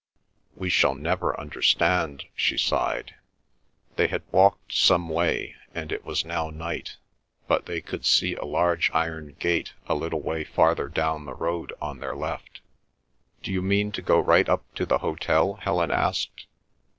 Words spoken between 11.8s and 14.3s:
their left. "Do you mean to go